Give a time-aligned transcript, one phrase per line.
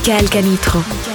[0.00, 1.09] Michael Canitro.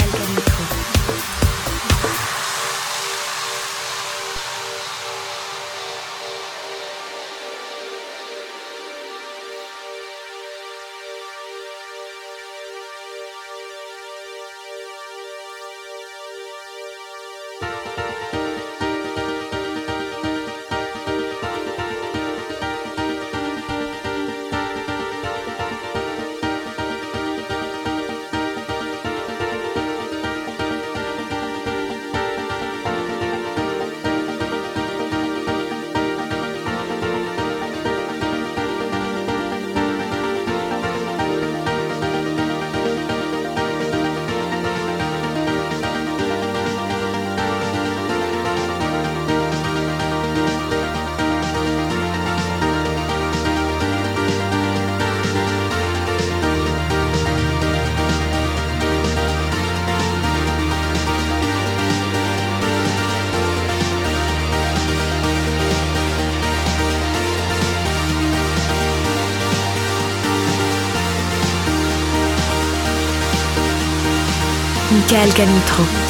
[75.16, 76.05] Michael.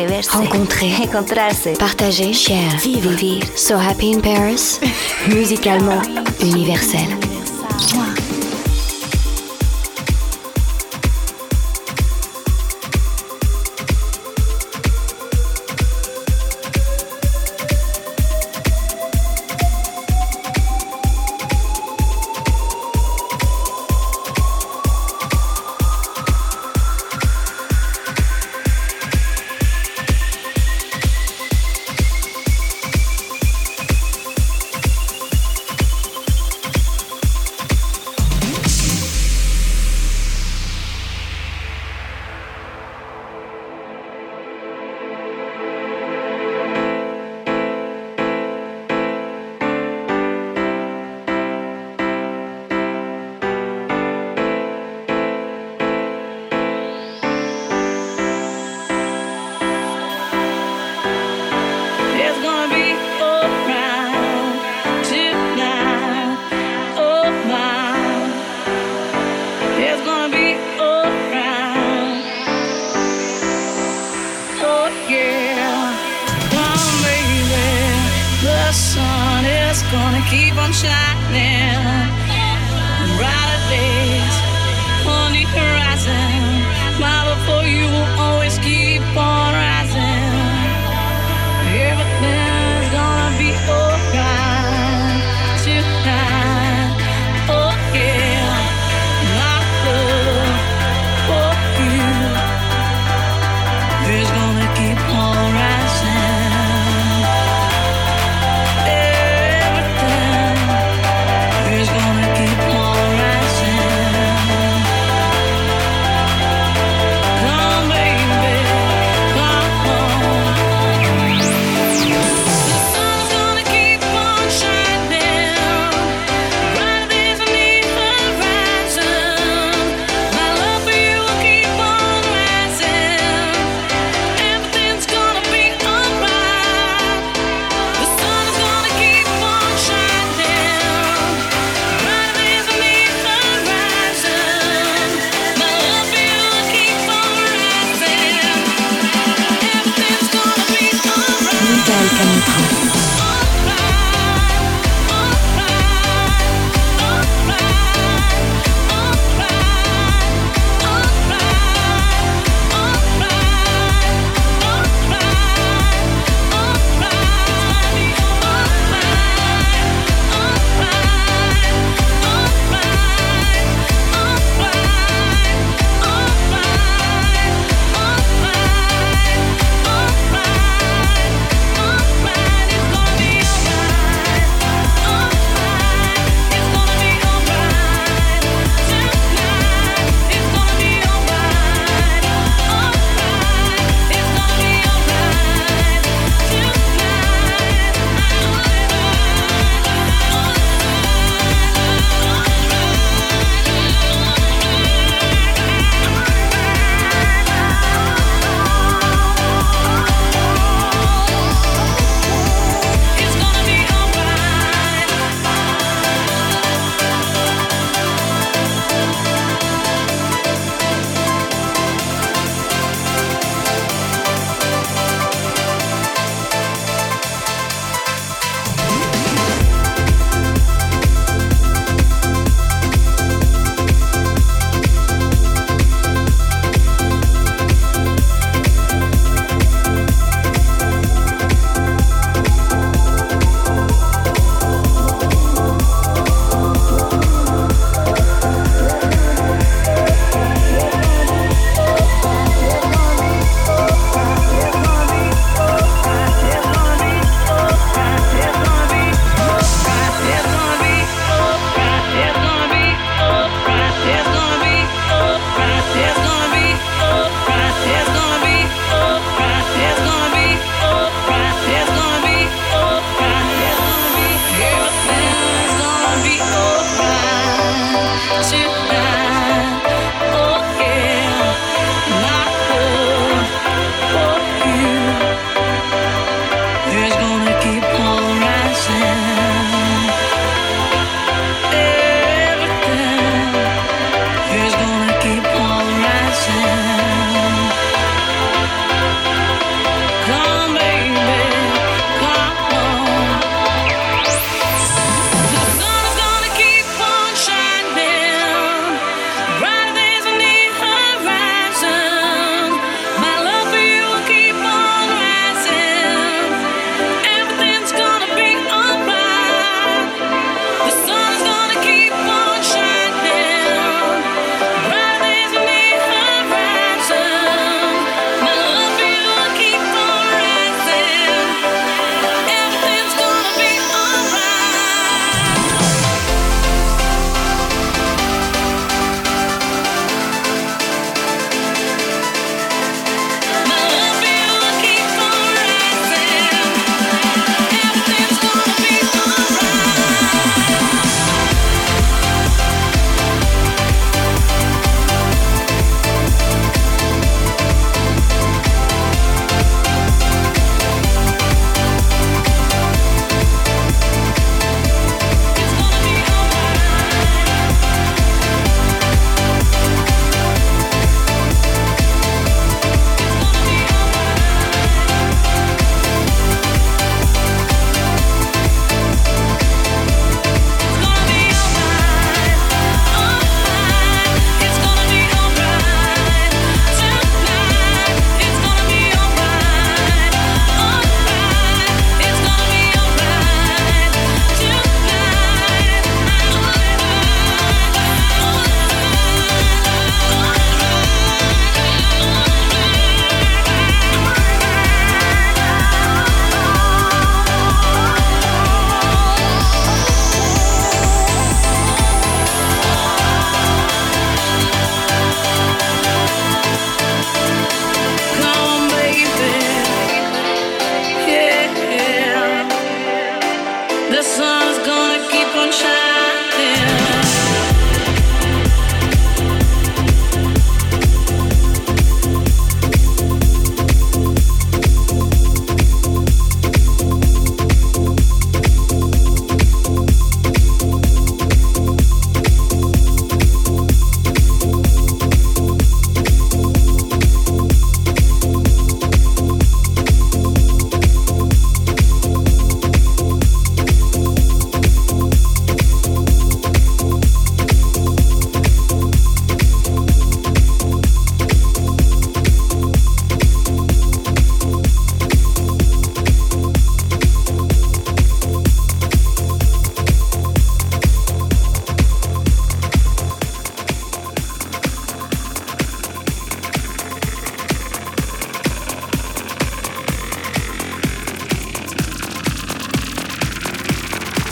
[0.00, 3.56] Atreverse, rencontrer, encontrarse, partager, share, vivre, vivre.
[3.56, 4.80] So happy in Paris,
[5.28, 6.02] musicalement
[6.40, 7.19] universel.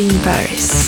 [0.00, 0.79] In Paris.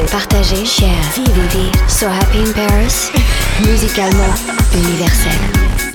[0.00, 3.10] danser, partager, share, so happy in Paris,
[3.60, 4.38] musicalement
[4.72, 5.89] universel.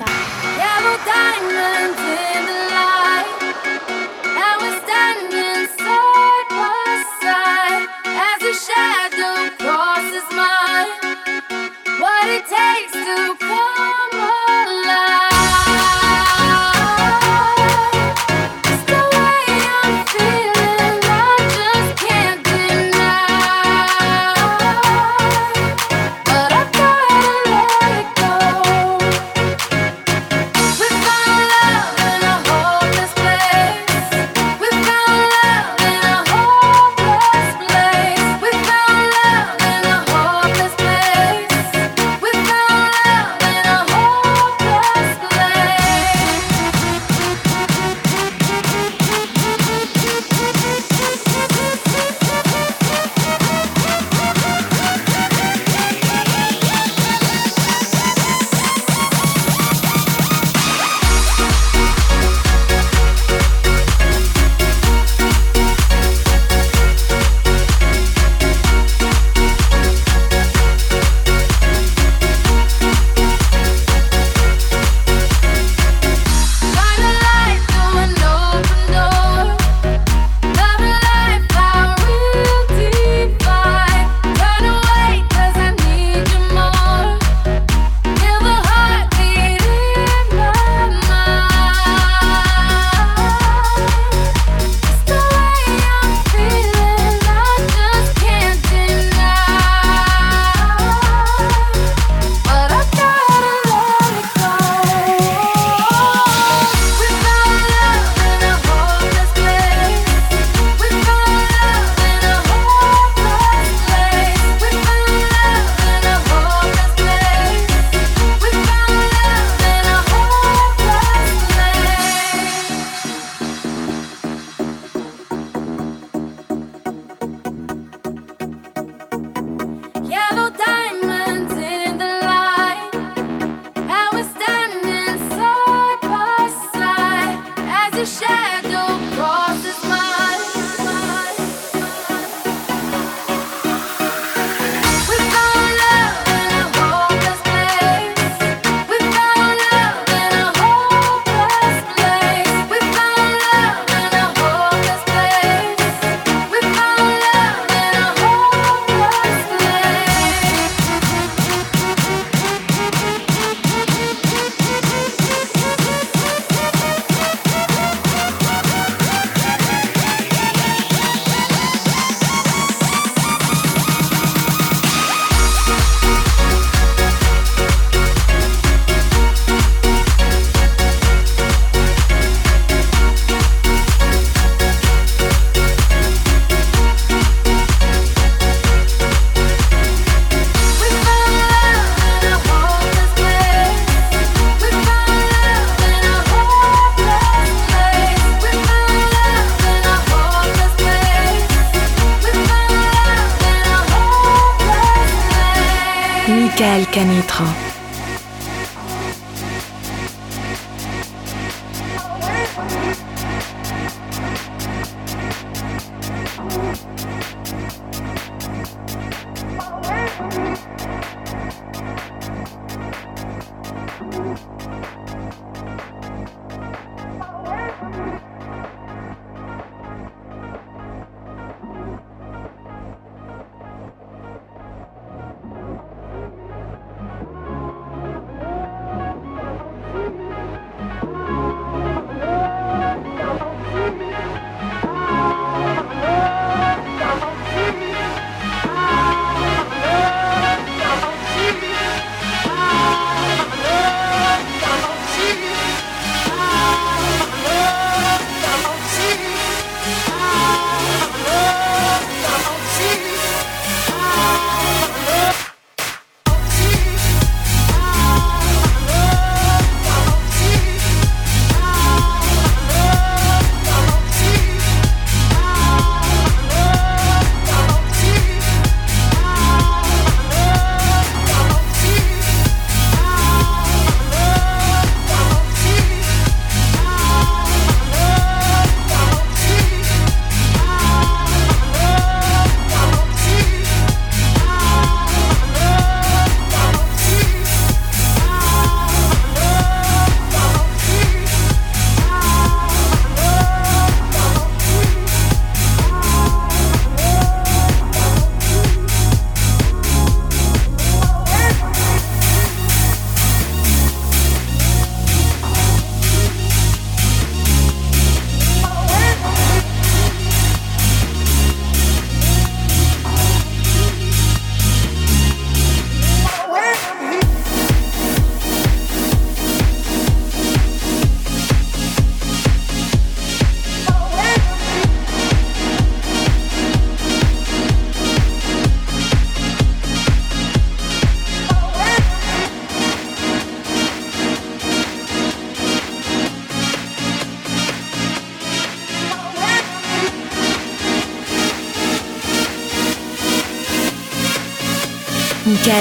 [206.95, 207.74] Michael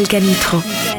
[0.01, 0.94] Michael.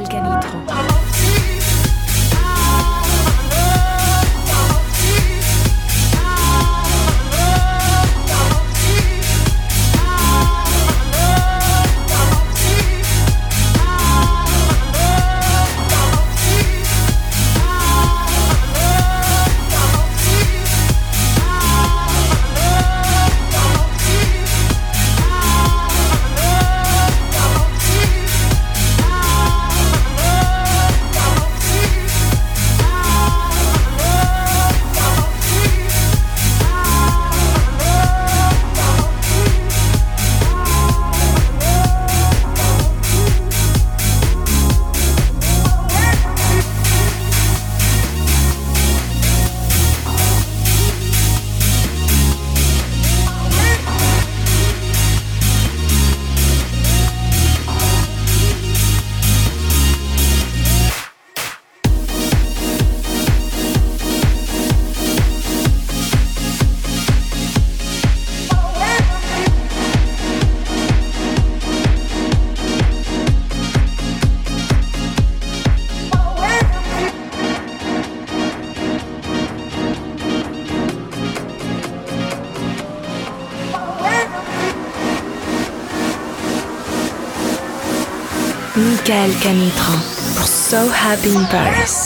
[89.33, 89.99] Canitran
[90.35, 92.04] pour So Happy in Paris.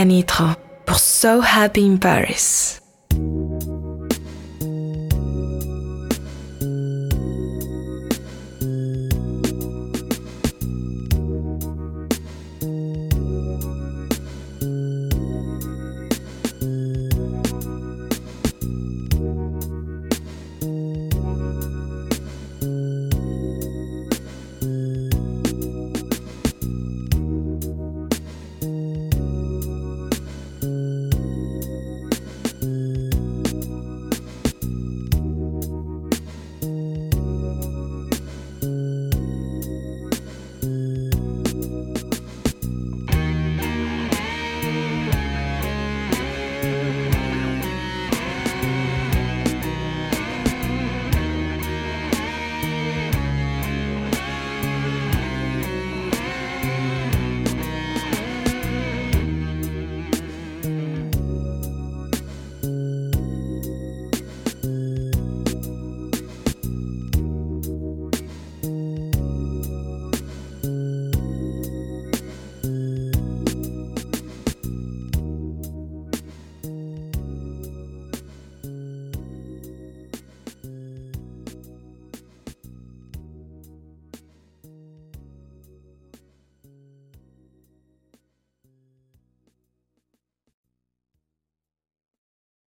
[0.00, 2.79] Canitra pour So Happy in Paris.